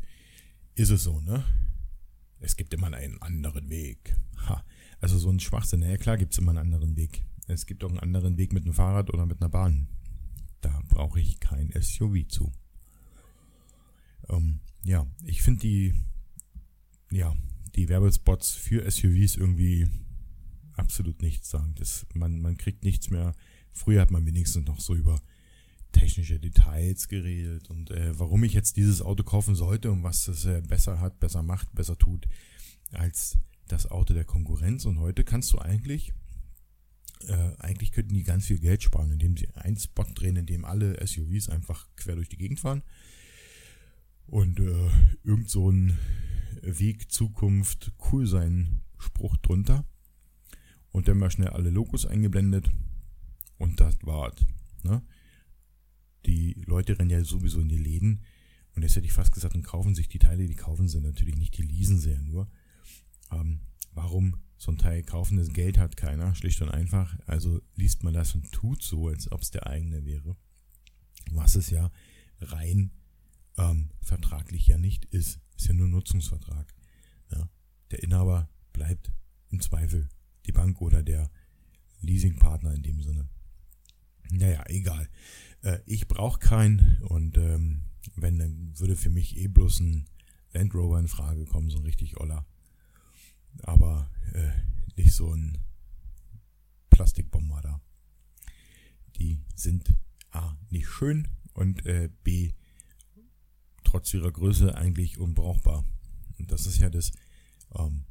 [0.75, 1.43] ist es so, ne?
[2.39, 4.15] Es gibt immer einen anderen Weg.
[4.47, 4.63] Ha.
[4.99, 5.81] Also so ein Schwachsinn.
[5.81, 7.25] Ja klar gibt es immer einen anderen Weg.
[7.47, 9.88] Es gibt auch einen anderen Weg mit einem Fahrrad oder mit einer Bahn.
[10.61, 12.51] Da brauche ich kein SUV zu.
[14.29, 15.93] Ähm, ja, ich finde die,
[17.11, 17.35] ja,
[17.75, 19.88] die Werbespots für SUVs irgendwie
[20.75, 21.75] absolut nichts sagen.
[21.77, 23.33] Das, man, man kriegt nichts mehr.
[23.71, 25.21] Früher hat man wenigstens noch so über
[25.91, 30.45] technische Details geredet und äh, warum ich jetzt dieses Auto kaufen sollte und was es
[30.45, 32.27] äh, besser hat, besser macht, besser tut
[32.91, 34.85] als das Auto der Konkurrenz.
[34.85, 36.13] Und heute kannst du eigentlich,
[37.27, 40.65] äh, eigentlich könnten die ganz viel Geld sparen, indem sie einen Spot drehen, in dem
[40.65, 42.83] alle SUVs einfach quer durch die Gegend fahren
[44.27, 44.89] und äh,
[45.23, 45.97] irgend so ein
[46.61, 49.85] Weg, Zukunft, cool sein Spruch drunter.
[50.95, 52.71] Und dann mal schnell alle Logos eingeblendet.
[53.58, 54.45] Und das war's.
[54.81, 55.01] Ne?
[56.25, 58.21] Die Leute rennen ja sowieso in die Läden.
[58.75, 61.36] Und jetzt hätte ich fast gesagt, und kaufen sich die Teile, die kaufen sie natürlich
[61.36, 62.49] nicht, die leasen sie ja nur.
[63.29, 63.60] Ähm,
[63.91, 65.36] warum so ein Teil kaufen?
[65.36, 67.19] Das Geld hat keiner, schlicht und einfach.
[67.27, 70.38] Also liest man das und tut so, als ob es der eigene wäre.
[71.29, 71.91] Was es ja
[72.39, 72.91] rein
[73.58, 75.41] ähm, vertraglich ja nicht ist.
[75.58, 76.73] Ist ja nur Nutzungsvertrag.
[77.31, 77.49] Ja.
[77.91, 79.12] Der Inhaber bleibt
[79.49, 80.08] im Zweifel
[80.45, 81.29] die Bank oder der
[82.01, 83.27] Leasingpartner in dem Sinne.
[84.31, 85.10] Naja, egal.
[85.62, 87.81] Äh, ich brauche keinen und ähm,
[88.15, 90.05] wenn, dann würde für mich eh bloß ein
[90.53, 92.45] Land Rover in Frage kommen, so ein richtig Oller.
[93.63, 94.51] Aber äh,
[94.95, 95.58] nicht so ein
[96.89, 97.81] Plastikbomber da.
[99.17, 99.95] Die sind
[100.31, 102.53] A, nicht schön und äh, B,
[103.84, 105.86] trotz ihrer Größe eigentlich unbrauchbar.
[106.38, 107.12] Und das ist ja das,
[107.77, 108.05] ähm,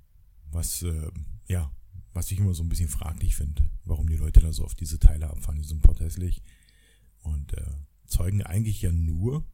[0.50, 1.10] was, äh,
[1.46, 1.70] ja,
[2.14, 4.98] was ich immer so ein bisschen fraglich finde, warum die Leute da so auf diese
[4.98, 5.58] Teile abfahren.
[5.58, 6.42] Die sind protestlich
[7.22, 7.72] und äh,
[8.06, 9.44] zeugen eigentlich ja nur,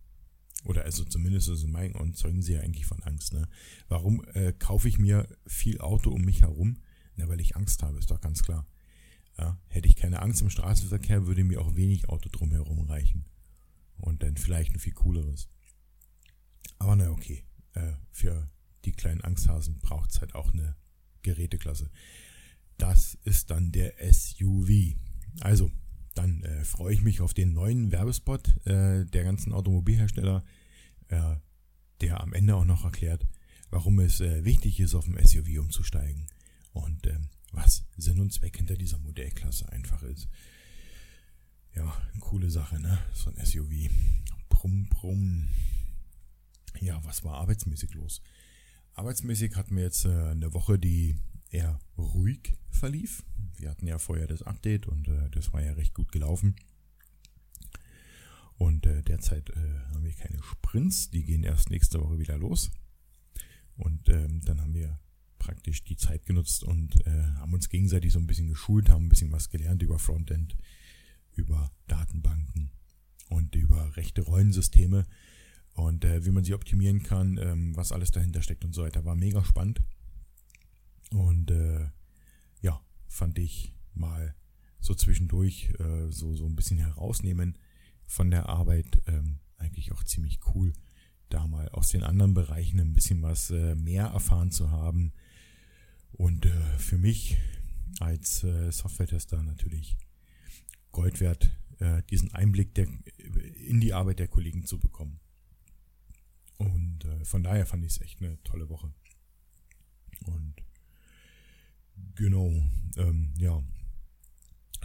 [0.64, 3.32] oder also zumindest ist in meinen und zeugen sie ja eigentlich von Angst.
[3.32, 3.48] Ne?
[3.88, 6.82] Warum äh, kaufe ich mir viel Auto um mich herum?
[7.16, 8.66] Na, weil ich Angst habe, ist doch ganz klar.
[9.38, 13.24] Ja, hätte ich keine Angst im Straßenverkehr, würde mir auch wenig Auto drumherum reichen.
[13.96, 15.48] Und dann vielleicht ein viel cooleres.
[16.78, 18.50] Aber na okay, äh, für
[18.84, 20.76] die kleinen Angsthasen braucht es halt auch eine
[21.22, 21.90] Geräteklasse.
[22.80, 24.96] Das ist dann der SUV.
[25.40, 25.70] Also,
[26.14, 30.42] dann äh, freue ich mich auf den neuen Werbespot äh, der ganzen Automobilhersteller,
[31.08, 31.36] äh,
[32.00, 33.26] der am Ende auch noch erklärt,
[33.68, 36.26] warum es äh, wichtig ist, auf ein SUV umzusteigen
[36.72, 40.28] und ähm, was Sinn und Zweck hinter dieser Modellklasse einfach ist.
[41.76, 42.98] Ja, coole Sache, ne?
[43.12, 43.90] So ein SUV.
[44.48, 45.48] Brumm, brumm.
[46.80, 48.22] Ja, was war arbeitsmäßig los?
[48.94, 51.16] Arbeitsmäßig hatten wir jetzt äh, eine Woche, die
[51.50, 53.24] eher ruhig verlief.
[53.56, 56.56] Wir hatten ja vorher das Update und äh, das war ja recht gut gelaufen.
[58.56, 62.70] Und äh, derzeit äh, haben wir keine Sprints, die gehen erst nächste Woche wieder los.
[63.76, 64.98] Und ähm, dann haben wir
[65.38, 69.08] praktisch die Zeit genutzt und äh, haben uns gegenseitig so ein bisschen geschult, haben ein
[69.08, 70.56] bisschen was gelernt über Frontend,
[71.34, 72.70] über Datenbanken
[73.30, 75.06] und über rechte Rollensysteme
[75.72, 79.04] und äh, wie man sie optimieren kann, ähm, was alles dahinter steckt und so weiter.
[79.06, 79.80] War mega spannend.
[81.10, 81.88] Und äh,
[82.60, 84.34] ja, fand ich mal
[84.80, 87.58] so zwischendurch äh, so, so ein bisschen herausnehmen
[88.06, 90.72] von der Arbeit ähm, eigentlich auch ziemlich cool,
[91.28, 95.12] da mal aus den anderen Bereichen ein bisschen was äh, mehr erfahren zu haben.
[96.12, 97.36] Und äh, für mich
[98.00, 99.96] als äh, Software-Tester natürlich
[100.92, 102.88] Gold wert, äh, diesen Einblick der,
[103.56, 105.20] in die Arbeit der Kollegen zu bekommen.
[106.58, 108.92] Und äh, von daher fand ich es echt eine tolle Woche.
[110.26, 110.54] Und
[112.14, 112.52] genau,
[112.96, 113.62] ähm, ja.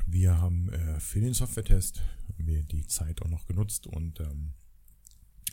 [0.08, 2.02] Wir haben äh, für den Software-Test
[2.38, 4.54] mir die Zeit auch noch genutzt und ähm,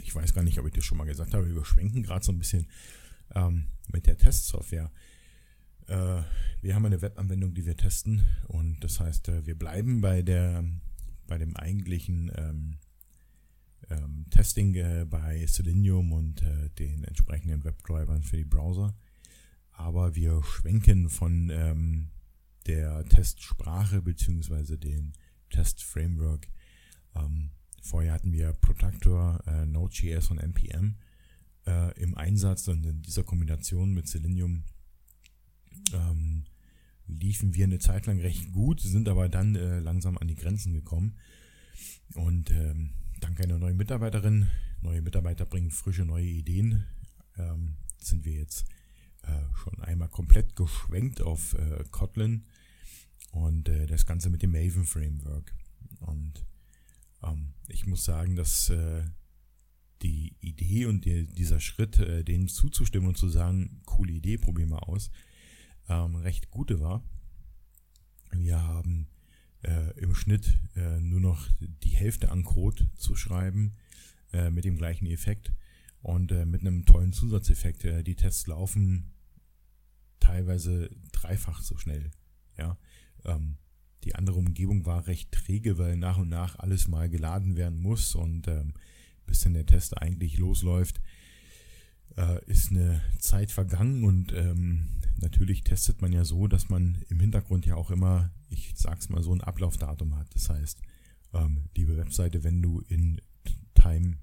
[0.02, 2.32] ich weiß gar nicht, ob ich das schon mal gesagt habe, wir überschwenken gerade so
[2.32, 2.66] ein bisschen
[3.34, 4.90] ähm, mit der Testsoftware.
[5.86, 6.22] Äh,
[6.60, 10.64] wir haben eine Webanwendung, die wir testen und das heißt, äh, wir bleiben bei der
[11.26, 12.78] bei dem eigentlichen ähm,
[13.90, 18.94] ähm, Testing äh, bei Selenium und äh, den entsprechenden Webdrivern für die Browser.
[19.82, 22.10] Aber wir schwenken von ähm,
[22.66, 25.12] der Testsprache beziehungsweise dem
[25.50, 26.46] Testframework.
[27.16, 27.50] Ähm,
[27.82, 30.94] vorher hatten wir Protector, äh, Node.js und NPM
[31.66, 34.62] äh, im Einsatz und in dieser Kombination mit Selenium
[35.92, 36.44] ähm,
[37.08, 40.72] liefen wir eine Zeit lang recht gut, sind aber dann äh, langsam an die Grenzen
[40.74, 41.16] gekommen.
[42.14, 44.46] Und ähm, dank einer neuen Mitarbeiterin,
[44.80, 46.84] neue Mitarbeiter bringen frische neue Ideen,
[47.36, 48.64] ähm, sind wir jetzt
[50.12, 52.44] komplett geschwenkt auf äh, Kotlin
[53.32, 55.52] und äh, das Ganze mit dem Maven Framework.
[56.00, 56.44] Und
[57.24, 59.04] ähm, ich muss sagen, dass äh,
[60.02, 64.66] die Idee und die, dieser Schritt, äh, denen zuzustimmen und zu sagen, coole Idee, probier
[64.66, 65.10] mal aus,
[65.88, 67.02] ähm, recht gute war.
[68.32, 69.08] Wir haben
[69.62, 73.76] äh, im Schnitt äh, nur noch die Hälfte an Code zu schreiben
[74.32, 75.52] äh, mit dem gleichen Effekt
[76.00, 77.84] und äh, mit einem tollen Zusatzeffekt.
[77.84, 79.11] Äh, die Tests laufen
[80.22, 82.10] teilweise dreifach so schnell.
[82.58, 82.76] Ja,
[83.24, 83.56] ähm,
[84.04, 88.14] die andere Umgebung war recht träge, weil nach und nach alles mal geladen werden muss
[88.14, 88.74] und ähm,
[89.26, 91.00] bis dann der Test eigentlich losläuft,
[92.16, 94.88] äh, ist eine Zeit vergangen und ähm,
[95.20, 99.22] natürlich testet man ja so, dass man im Hintergrund ja auch immer ich sag's mal
[99.22, 100.34] so, ein Ablaufdatum hat.
[100.34, 100.80] Das heißt,
[101.34, 103.20] ähm, liebe Webseite, wenn du in
[103.74, 104.18] Time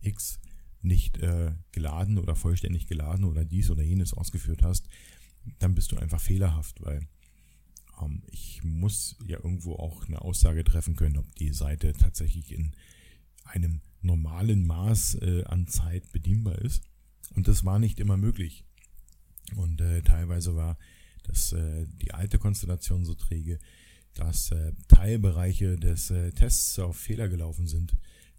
[0.00, 0.38] X
[0.86, 4.88] nicht äh, geladen oder vollständig geladen oder dies oder jenes ausgeführt hast,
[5.58, 7.06] dann bist du einfach fehlerhaft, weil
[8.02, 12.74] ähm, ich muss ja irgendwo auch eine Aussage treffen können, ob die Seite tatsächlich in
[13.44, 16.82] einem normalen Maß äh, an Zeit bedienbar ist.
[17.34, 18.64] Und das war nicht immer möglich.
[19.56, 20.76] Und äh, teilweise war
[21.26, 23.58] dass äh, die alte Konstellation so träge,
[24.14, 27.96] dass äh, Teilbereiche des äh, Tests auf Fehler gelaufen sind,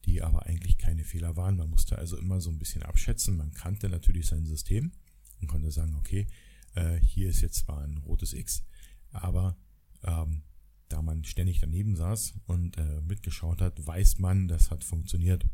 [0.08, 1.58] die aber eigentlich keine Fehler waren.
[1.58, 3.38] Man musste also immer so ein bisschen abschätzen.
[3.38, 4.94] Man kannte natürlich sein System
[5.42, 6.28] und konnte sagen, okay,
[6.76, 8.64] äh, hier ist jetzt zwar ein rotes X,
[9.12, 9.58] aber
[10.04, 10.44] ähm,
[10.88, 15.46] da man ständig daneben saß und äh, mitgeschaut hat, weiß man, das hat funktioniert.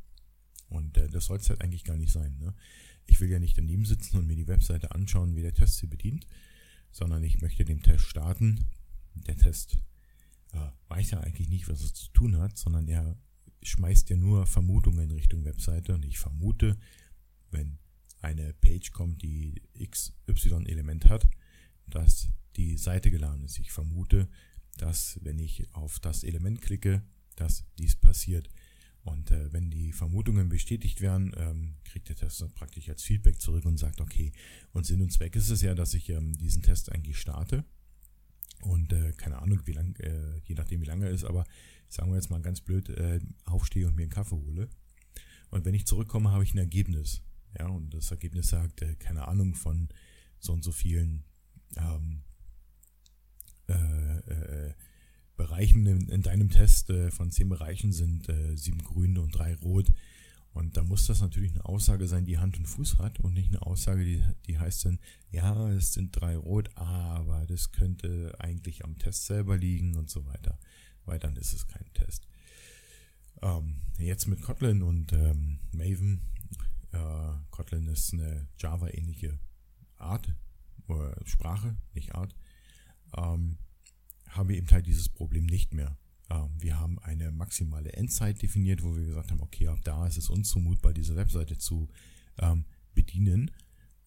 [0.70, 2.38] Und äh, das soll es halt eigentlich gar nicht sein.
[2.39, 2.54] Ne?
[3.08, 5.88] Ich will ja nicht daneben sitzen und mir die Webseite anschauen, wie der Test sie
[5.88, 6.28] bedient,
[6.92, 8.66] sondern ich möchte den Test starten.
[9.16, 9.80] Der Test
[10.52, 13.18] äh, weiß ja eigentlich nicht, was es zu tun hat, sondern er
[13.69, 16.78] schmeißt ja nur Vermutungen Richtung Webseite und ich vermute,
[17.52, 17.78] wenn
[18.21, 21.28] eine Page kommt, die XY-Element hat,
[21.88, 23.60] dass die Seite geladen ist.
[23.60, 24.30] Ich vermute,
[24.78, 27.04] dass wenn ich auf das Element klicke,
[27.36, 28.49] dass dies passiert.
[29.04, 33.41] Und äh, wenn die Vermutungen bestätigt werden, ähm, kriegt der Test dann praktisch als Feedback
[33.41, 34.32] zurück und sagt, okay,
[34.71, 37.65] und Sinn und Zweck ist es ja, dass ich ähm, diesen Test eigentlich starte.
[38.62, 41.43] Und äh, keine Ahnung, wie lang, äh, je nachdem wie lange er ist, aber
[41.93, 44.69] sagen wir jetzt mal ganz blöd, äh, aufstehe und mir einen Kaffee hole.
[45.49, 47.21] Und wenn ich zurückkomme, habe ich ein Ergebnis.
[47.58, 49.89] Ja, und das Ergebnis sagt, äh, keine Ahnung, von
[50.39, 51.23] so und so vielen
[51.77, 52.23] ähm,
[53.67, 54.73] äh, äh,
[55.36, 59.56] Bereichen in, in, deinem Test, äh, von zehn Bereichen sind äh, sieben grün und drei
[59.56, 59.91] rot.
[60.53, 63.49] Und da muss das natürlich eine Aussage sein, die Hand und Fuß hat und nicht
[63.49, 64.99] eine Aussage, die, die heißt dann,
[65.32, 70.25] ja, es sind drei rot, aber das könnte eigentlich am Test selber liegen und so
[70.27, 70.60] weiter.
[71.06, 72.28] Weil dann ist es kein Test.
[73.42, 76.22] Ähm, jetzt mit Kotlin und ähm, Maven.
[76.92, 79.39] Äh, Kotlin ist eine Java-ähnliche
[79.98, 80.34] Art,
[80.88, 82.36] oder Sprache, nicht Art.
[83.18, 83.58] Ähm,
[84.30, 85.98] haben wir eben halt dieses Problem nicht mehr.
[86.30, 90.18] Ähm, wir haben eine maximale Endzeit definiert, wo wir gesagt haben, okay, ab da ist
[90.18, 91.89] es uns zumutbar, diese Webseite zu
[92.39, 93.52] ähm, bedienen.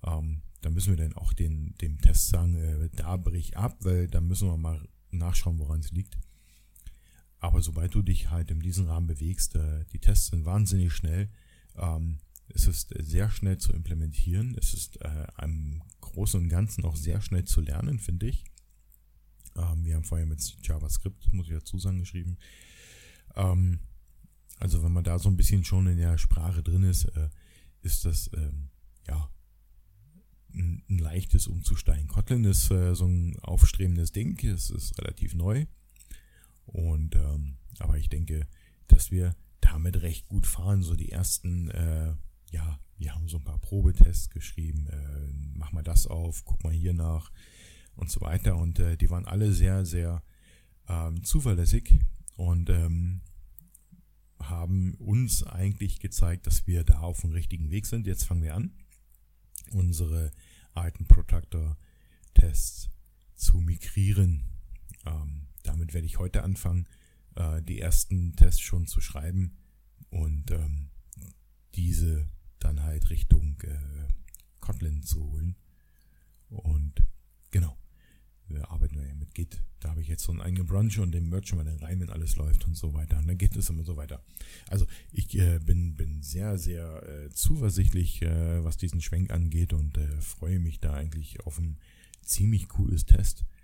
[0.05, 4.09] Ähm, da müssen wir dann auch den, dem Test sagen, äh, da brich ab, weil
[4.09, 6.19] da müssen wir mal nachschauen, woran es liegt.
[7.47, 11.31] Aber sobald du dich halt in diesem Rahmen bewegst, äh, die Tests sind wahnsinnig schnell.
[11.77, 14.57] Ähm, es ist sehr schnell zu implementieren.
[14.59, 18.47] Es ist äh, im Großen und Ganzen auch sehr schnell zu lernen, finde ich.
[19.57, 22.37] Ähm, wir haben vorher mit JavaScript, muss ich dazu sagen, geschrieben.
[23.37, 23.79] Ähm,
[24.59, 27.29] also wenn man da so ein bisschen schon in der Sprache drin ist, äh,
[27.83, 28.29] ist das
[29.07, 29.31] ja
[30.53, 32.09] ein, ein, leichtes Umzusteigen.
[32.09, 35.67] Kotlin ist äh, so ein aufstrebendes Ding, es ist relativ neu.
[36.67, 38.47] Und ähm, aber ich denke,
[38.89, 40.83] dass wir damit recht gut fahren.
[40.83, 42.15] So die ersten, äh,
[42.51, 44.87] ja, wir haben so ein paar Probetests geschrieben.
[44.89, 47.31] Äh, mach mal das auf, guck mal hier nach
[47.95, 48.57] und so weiter.
[48.57, 50.23] Und äh, die waren alle sehr, sehr
[50.89, 51.99] ähm, zuverlässig
[52.37, 53.23] und ähm,
[54.39, 58.07] haben uns eigentlich gezeigt, dass wir da auf dem richtigen Weg sind.
[58.07, 58.73] Jetzt fangen wir an,
[59.73, 60.31] unsere
[60.73, 62.91] alten Protractor-Tests
[63.35, 64.45] zu migrieren.
[65.05, 66.89] Ähm, damit werde ich heute anfangen,
[67.35, 69.57] äh, die ersten Tests schon zu schreiben
[70.11, 70.91] und ähm,
[71.75, 74.09] diese dann halt Richtung äh,
[74.61, 75.57] Kotlin zu holen.
[76.49, 77.03] Und
[77.51, 77.77] genau
[78.49, 79.63] wir arbeiten ja mit Git.
[79.81, 82.11] Da habe ich jetzt so einen eigenen Brunch und den merge mal dann rein, wenn
[82.11, 83.19] alles läuft und so weiter.
[83.19, 84.23] Und dann geht es immer so weiter.
[84.69, 89.99] Also ich äh, bin, bin sehr, sehr äh, zuversichtlich, äh, was diesen Schwenk angeht und
[89.99, 91.79] äh, freue mich da eigentlich auf ein
[92.23, 93.56] ziemlich cooles Test-Erlebnis,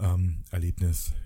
[0.00, 0.44] ähm,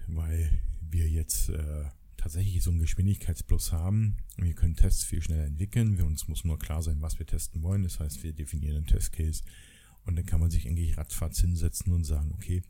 [0.07, 1.85] weil wir jetzt äh,
[2.17, 4.17] tatsächlich so einen Geschwindigkeitsplus haben.
[4.37, 5.99] Wir können Tests viel schneller entwickeln.
[5.99, 7.83] Wir uns muss nur klar sein, was wir testen wollen.
[7.83, 9.43] Das heißt, wir definieren einen Testcase
[10.05, 12.63] und dann kann man sich eigentlich ratzfatz hinsetzen und sagen, okay,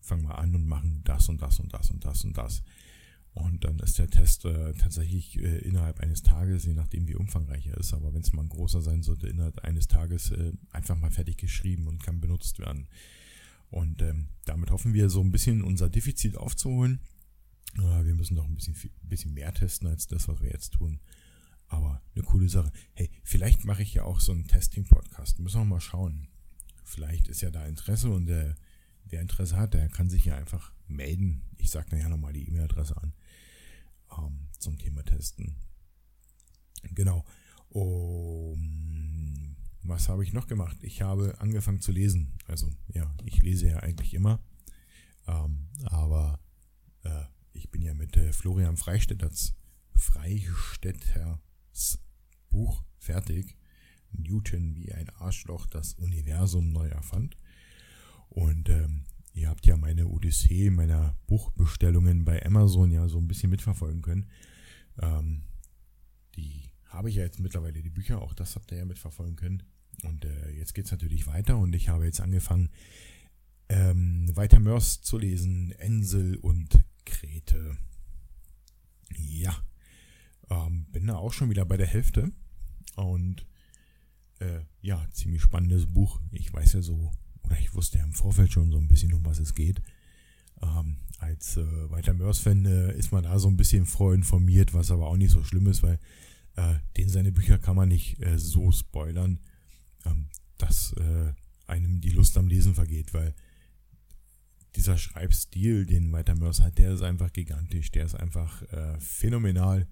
[0.00, 2.62] fangen wir an und machen das und das und das und das und das.
[3.32, 7.66] Und dann ist der Test äh, tatsächlich äh, innerhalb eines Tages, je nachdem wie umfangreich
[7.68, 10.96] er ist, aber wenn es mal ein großer sein sollte, innerhalb eines Tages äh, einfach
[10.96, 12.88] mal fertig geschrieben und kann benutzt werden.
[13.70, 17.00] Und ähm, damit hoffen wir so ein bisschen unser Defizit aufzuholen.
[17.76, 20.74] Äh, wir müssen doch ein bisschen, viel, bisschen mehr testen als das, was wir jetzt
[20.74, 21.00] tun.
[21.68, 22.72] Aber eine coole Sache.
[22.94, 25.38] Hey, vielleicht mache ich ja auch so einen Testing-Podcast.
[25.38, 26.28] Müssen wir mal schauen
[26.90, 28.56] vielleicht ist ja da Interesse und der,
[29.04, 31.42] der Interesse hat, der kann sich ja einfach melden.
[31.56, 33.14] Ich sage nachher nochmal die E-Mail-Adresse an
[34.18, 35.56] ähm, zum Thema Testen.
[36.82, 37.24] Genau.
[37.68, 38.99] Um,
[39.90, 40.78] was habe ich noch gemacht?
[40.82, 42.38] Ich habe angefangen zu lesen.
[42.46, 44.40] Also ja, ich lese ja eigentlich immer.
[45.26, 46.40] Ähm, aber
[47.02, 49.54] äh, ich bin ja mit äh, Florian Freistädters
[49.94, 51.98] Freistädters
[52.48, 53.56] Buch fertig.
[54.12, 57.36] Newton wie ein Arschloch das Universum neu erfand.
[58.28, 63.50] Und ähm, ihr habt ja meine Odyssee meiner Buchbestellungen bei Amazon ja so ein bisschen
[63.50, 64.28] mitverfolgen können.
[65.00, 65.42] Ähm,
[66.36, 69.62] die habe ich ja jetzt mittlerweile, die Bücher, auch das habt ihr ja mitverfolgen können.
[70.04, 72.70] Und äh, jetzt es natürlich weiter und ich habe jetzt angefangen,
[73.68, 77.76] ähm, weiter Mörs zu lesen, Ensel und Krete.
[79.16, 79.56] Ja,
[80.48, 82.32] ähm, bin da auch schon wieder bei der Hälfte
[82.96, 83.46] und
[84.40, 86.20] äh, ja, ziemlich spannendes Buch.
[86.32, 89.24] Ich weiß ja so, oder ich wusste ja im Vorfeld schon so ein bisschen, um
[89.24, 89.82] was es geht.
[90.62, 95.06] Ähm, als äh, weiter Mörs-Fan äh, ist man da so ein bisschen vorinformiert, was aber
[95.06, 95.98] auch nicht so schlimm ist, weil
[96.56, 99.38] äh, den seine Bücher kann man nicht äh, so spoilern,
[100.58, 101.32] dass äh,
[101.66, 103.34] einem die Lust am Lesen vergeht, weil
[104.76, 109.88] dieser Schreibstil, den Walter Mörs hat, der ist einfach gigantisch, der ist einfach äh, phänomenal.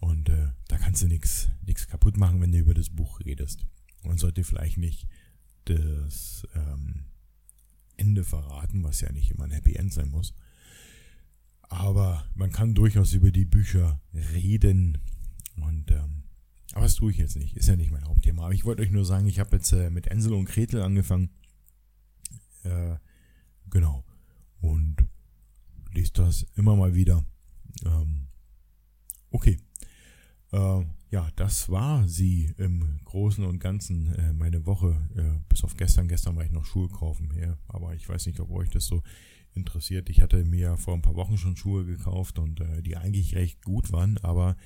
[0.00, 1.48] Und äh, da kannst du nichts
[1.88, 3.66] kaputt machen, wenn du über das Buch redest.
[4.02, 5.08] Man sollte vielleicht nicht
[5.64, 7.06] das ähm,
[7.96, 10.34] Ende verraten, was ja nicht immer ein Happy End sein muss.
[11.62, 14.98] Aber man kann durchaus über die Bücher reden.
[15.56, 16.24] Und ähm,
[16.76, 17.56] aber das tue ich jetzt nicht.
[17.56, 18.44] Ist ja nicht mein Hauptthema.
[18.44, 21.30] Aber ich wollte euch nur sagen, ich habe jetzt äh, mit Ensel und Gretel angefangen.
[22.64, 22.96] Äh,
[23.70, 24.04] genau.
[24.60, 24.96] Und
[25.94, 27.24] lese das immer mal wieder.
[27.82, 28.26] Ähm,
[29.30, 29.56] okay.
[30.52, 35.08] Äh, ja, das war sie im Großen und Ganzen äh, meine Woche.
[35.16, 36.08] Äh, bis auf gestern.
[36.08, 37.32] Gestern war ich noch Schuhe kaufen.
[37.40, 39.02] Ja, aber ich weiß nicht, ob euch das so
[39.54, 40.10] interessiert.
[40.10, 43.64] Ich hatte mir vor ein paar Wochen schon Schuhe gekauft und äh, die eigentlich recht
[43.64, 44.58] gut waren, aber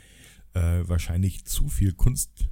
[0.55, 2.49] äh, wahrscheinlich zu viel Kunst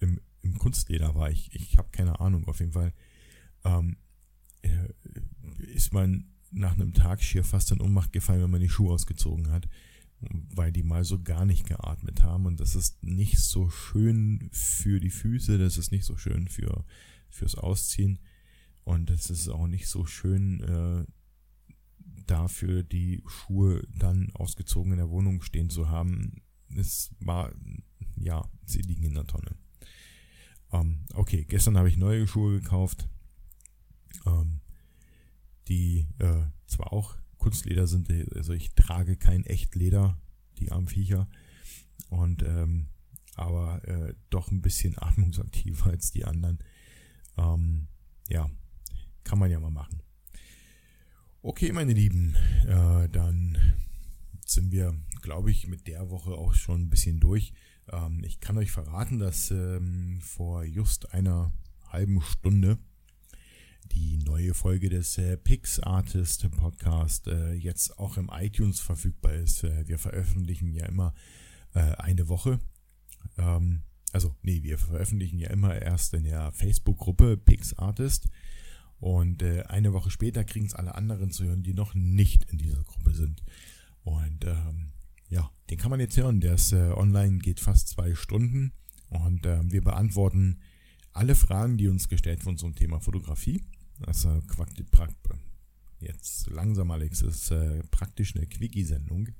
[0.00, 1.30] im, im Kunstleder war.
[1.30, 2.46] Ich, ich habe keine Ahnung.
[2.48, 2.92] Auf jeden Fall
[3.64, 3.96] ähm,
[4.62, 4.88] äh,
[5.74, 9.50] ist man nach einem Tag schier fast in Ohnmacht gefallen, wenn man die Schuhe ausgezogen
[9.50, 9.68] hat
[10.54, 15.00] weil die mal so gar nicht geatmet haben und das ist nicht so schön für
[15.00, 16.84] die Füße, das ist nicht so schön für
[17.28, 18.20] fürs Ausziehen
[18.84, 21.04] und es ist auch nicht so schön äh,
[22.26, 26.42] dafür die Schuhe dann ausgezogen in der Wohnung stehen zu haben.
[26.76, 27.52] Es war
[28.16, 29.56] ja, sie liegen in der Tonne.
[30.72, 33.08] Ähm, okay, gestern habe ich neue Schuhe gekauft,
[34.26, 34.60] ähm,
[35.68, 40.18] die äh, zwar auch Kunstleder sind, also ich trage kein Echtleder,
[40.58, 41.28] die armen Viecher.
[42.08, 42.88] Und ähm,
[43.36, 46.58] aber äh, doch ein bisschen atmungsaktiver als die anderen.
[47.36, 47.88] Ähm,
[48.28, 48.48] ja,
[49.24, 50.00] kann man ja mal machen.
[51.42, 52.34] Okay, meine Lieben,
[52.66, 53.58] äh, dann
[54.50, 57.52] sind wir, glaube ich, mit der Woche auch schon ein bisschen durch.
[57.90, 61.52] Ähm, ich kann euch verraten, dass ähm, vor just einer
[61.88, 62.78] halben Stunde
[63.92, 69.64] die neue Folge des äh, Pix Artist Podcast äh, jetzt auch im iTunes verfügbar ist.
[69.64, 71.14] Äh, wir veröffentlichen ja immer
[71.74, 72.58] äh, eine Woche.
[73.36, 73.82] Ähm,
[74.12, 78.28] also, nee, wir veröffentlichen ja immer erst in der Facebook-Gruppe Pix Artist.
[79.00, 82.58] Und äh, eine Woche später kriegen es alle anderen zu hören, die noch nicht in
[82.58, 83.42] dieser Gruppe sind.
[84.04, 84.92] Und ähm,
[85.28, 86.40] ja, den kann man jetzt hören.
[86.40, 88.72] Der ist äh, online, geht fast zwei Stunden.
[89.10, 90.60] Und äh, wir beantworten
[91.12, 93.62] alle Fragen, die uns gestellt wurden zum Thema Fotografie.
[94.06, 94.42] Also
[96.00, 99.30] jetzt langsam, Alex, ist äh, praktisch eine Quickie-Sendung.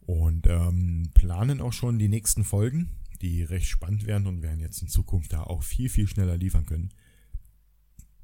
[0.00, 2.90] Und ähm, planen auch schon die nächsten Folgen,
[3.20, 6.66] die recht spannend werden und werden jetzt in Zukunft da auch viel, viel schneller liefern
[6.66, 6.90] können.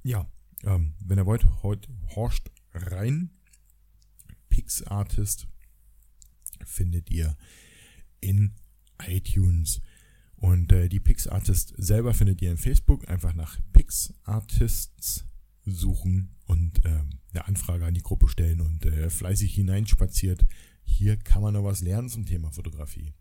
[0.04, 0.30] Ja,
[0.62, 3.30] ähm, wenn ihr wollt, heute horcht rein.
[4.52, 5.48] PixArtist
[6.62, 7.38] findet ihr
[8.20, 8.52] in
[9.02, 9.80] iTunes.
[10.36, 13.08] Und äh, die PixArtist selber findet ihr in Facebook.
[13.08, 15.24] Einfach nach PixArtists
[15.64, 17.00] suchen und äh,
[17.32, 20.44] eine Anfrage an die Gruppe stellen und äh, fleißig hineinspaziert.
[20.84, 23.14] Hier kann man noch was lernen zum Thema Fotografie.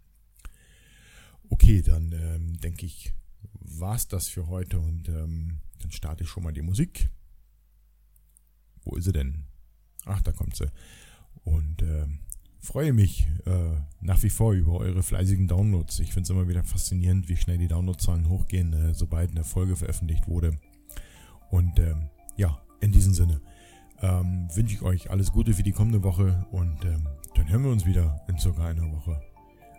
[1.49, 3.13] Okay, dann ähm, denke ich,
[3.53, 7.09] war's das für heute und ähm, dann starte ich schon mal die Musik.
[8.83, 9.45] Wo ist sie denn?
[10.05, 10.69] Ach, da kommt sie.
[11.43, 12.19] Und ähm,
[12.59, 15.99] freue mich äh, nach wie vor über eure fleißigen Downloads.
[15.99, 19.75] Ich finde es immer wieder faszinierend, wie schnell die Downloadzahlen hochgehen, äh, sobald eine Folge
[19.75, 20.59] veröffentlicht wurde.
[21.49, 23.41] Und ähm, ja, in diesem Sinne
[24.01, 27.71] ähm, wünsche ich euch alles Gute für die kommende Woche und ähm, dann hören wir
[27.71, 29.21] uns wieder in circa einer Woche.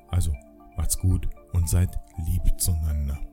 [0.08, 0.32] Also
[0.76, 3.32] macht's gut und seid lieb zueinander.